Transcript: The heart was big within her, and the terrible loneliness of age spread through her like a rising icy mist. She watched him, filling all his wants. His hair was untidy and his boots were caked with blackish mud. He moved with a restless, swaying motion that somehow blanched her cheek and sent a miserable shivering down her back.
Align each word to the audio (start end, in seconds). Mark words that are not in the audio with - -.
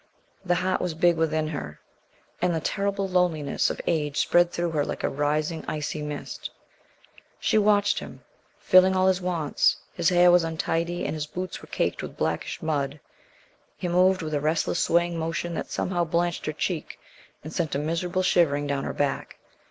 The 0.43 0.55
heart 0.55 0.81
was 0.81 0.95
big 0.95 1.15
within 1.15 1.49
her, 1.49 1.79
and 2.41 2.55
the 2.55 2.59
terrible 2.59 3.07
loneliness 3.07 3.69
of 3.69 3.79
age 3.85 4.17
spread 4.17 4.49
through 4.51 4.71
her 4.71 4.83
like 4.83 5.03
a 5.03 5.09
rising 5.09 5.63
icy 5.67 6.01
mist. 6.01 6.49
She 7.39 7.59
watched 7.59 7.99
him, 7.99 8.23
filling 8.57 8.95
all 8.95 9.05
his 9.05 9.21
wants. 9.21 9.75
His 9.93 10.09
hair 10.09 10.31
was 10.31 10.43
untidy 10.43 11.05
and 11.05 11.13
his 11.13 11.27
boots 11.27 11.61
were 11.61 11.67
caked 11.67 12.01
with 12.01 12.17
blackish 12.17 12.63
mud. 12.63 12.99
He 13.77 13.87
moved 13.87 14.23
with 14.23 14.33
a 14.33 14.41
restless, 14.41 14.79
swaying 14.83 15.19
motion 15.19 15.53
that 15.53 15.69
somehow 15.69 16.05
blanched 16.05 16.47
her 16.47 16.51
cheek 16.53 16.99
and 17.43 17.53
sent 17.53 17.75
a 17.75 17.77
miserable 17.77 18.23
shivering 18.23 18.65
down 18.65 18.85
her 18.85 18.93
back. 18.93 19.37